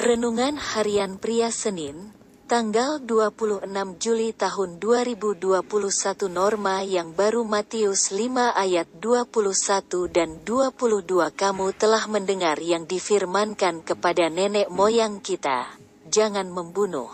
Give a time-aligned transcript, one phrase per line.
[0.00, 2.16] Renungan Harian Pria Senin,
[2.48, 3.68] tanggal 26
[4.00, 5.60] Juli tahun 2021
[6.32, 9.28] Norma yang baru Matius 5 ayat 21
[10.08, 11.04] dan 22
[11.36, 15.68] Kamu telah mendengar yang difirmankan kepada nenek moyang kita,
[16.08, 17.12] jangan membunuh.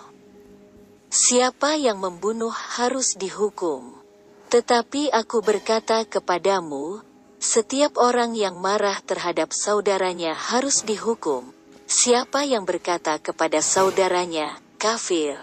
[1.11, 3.99] Siapa yang membunuh harus dihukum.
[4.47, 7.03] Tetapi aku berkata kepadamu,
[7.43, 11.56] setiap orang yang marah terhadap saudaranya harus dihukum.
[11.87, 15.39] Siapa yang berkata kepada saudaranya, kafir,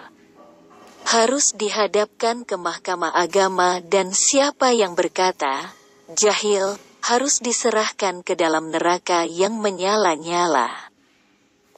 [1.07, 5.71] harus dihadapkan ke mahkamah agama dan siapa yang berkata,
[6.11, 10.67] jahil, harus diserahkan ke dalam neraka yang menyala-nyala.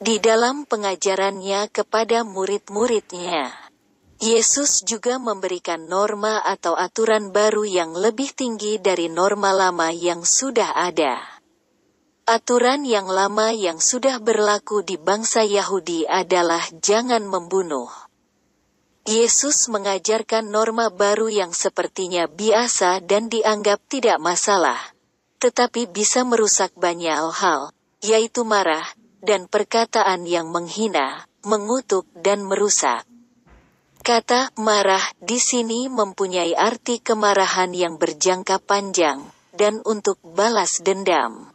[0.02, 3.54] Di dalam pengajarannya kepada murid-muridnya,
[4.18, 10.74] Yesus juga memberikan norma atau aturan baru yang lebih tinggi dari norma lama yang sudah
[10.74, 11.35] ada.
[12.26, 17.86] Aturan yang lama yang sudah berlaku di bangsa Yahudi adalah jangan membunuh.
[19.06, 24.82] Yesus mengajarkan norma baru yang sepertinya biasa dan dianggap tidak masalah,
[25.38, 27.70] tetapi bisa merusak banyak hal,
[28.02, 28.90] yaitu marah
[29.22, 33.06] dan perkataan yang menghina, mengutuk, dan merusak.
[34.02, 39.22] Kata "marah" di sini mempunyai arti kemarahan yang berjangka panjang
[39.54, 41.55] dan untuk balas dendam.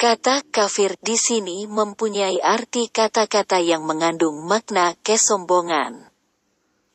[0.00, 6.08] Kata kafir di sini mempunyai arti kata-kata yang mengandung makna kesombongan,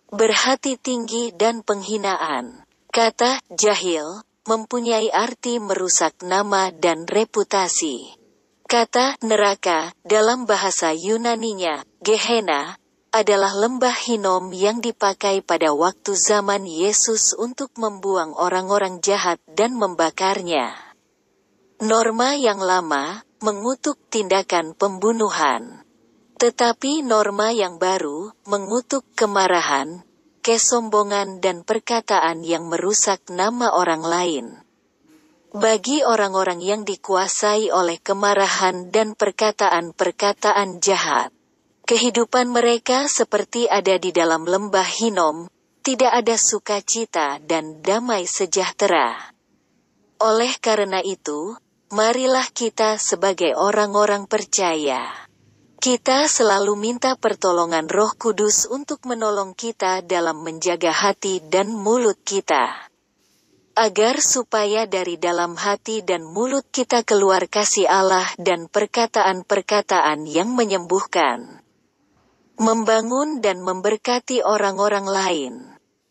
[0.10, 2.66] berhati tinggi dan penghinaan.
[2.90, 8.10] Kata jahil mempunyai arti merusak nama dan reputasi.
[8.66, 12.74] Kata neraka dalam bahasa Yunaninya, Gehenna,
[13.14, 20.85] adalah lembah Hinom yang dipakai pada waktu zaman Yesus untuk membuang orang-orang jahat dan membakarnya.
[21.76, 25.84] Norma yang lama mengutuk tindakan pembunuhan,
[26.40, 30.00] tetapi norma yang baru mengutuk kemarahan,
[30.40, 34.46] kesombongan, dan perkataan yang merusak nama orang lain.
[35.52, 41.36] Bagi orang-orang yang dikuasai oleh kemarahan dan perkataan-perkataan jahat,
[41.84, 45.52] kehidupan mereka seperti ada di dalam lembah Hinom,
[45.84, 49.36] tidak ada sukacita dan damai sejahtera.
[50.24, 51.60] Oleh karena itu,
[51.96, 55.16] Marilah kita sebagai orang-orang percaya.
[55.80, 62.92] Kita selalu minta pertolongan Roh Kudus untuk menolong kita dalam menjaga hati dan mulut kita.
[63.80, 71.64] Agar supaya dari dalam hati dan mulut kita keluar kasih Allah dan perkataan-perkataan yang menyembuhkan.
[72.60, 75.54] Membangun dan memberkati orang-orang lain.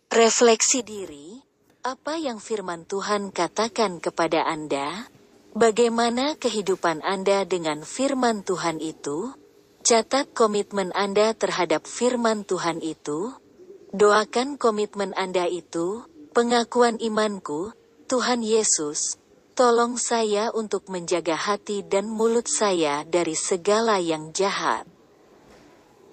[0.09, 1.45] Refleksi diri,
[1.85, 5.13] apa yang firman Tuhan katakan kepada Anda?
[5.55, 9.31] Bagaimana kehidupan Anda dengan firman Tuhan itu?
[9.87, 13.31] Catat komitmen Anda terhadap firman Tuhan itu.
[13.95, 17.71] Doakan komitmen Anda itu, pengakuan imanku,
[18.11, 19.23] Tuhan Yesus,
[19.55, 24.91] tolong saya untuk menjaga hati dan mulut saya dari segala yang jahat.